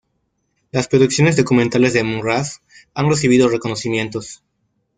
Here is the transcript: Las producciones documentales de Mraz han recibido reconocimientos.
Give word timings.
Las 0.71 0.87
producciones 0.87 1.37
documentales 1.37 1.93
de 1.93 2.03
Mraz 2.03 2.63
han 2.95 3.07
recibido 3.07 3.47
reconocimientos. 3.49 4.41